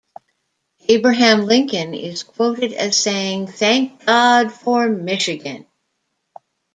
[0.89, 5.67] Abraham Lincoln is quoted as saying Thank God for Michigan!